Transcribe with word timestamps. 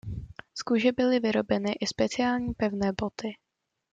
Z 0.53 0.61
kůže 0.63 0.91
byly 0.91 1.19
vyrobeny 1.19 1.71
i 1.73 1.87
speciální 1.87 2.53
pevné 2.53 2.91
boty. 3.01 3.27